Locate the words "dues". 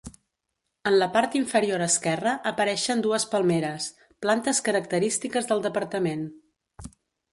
3.07-3.27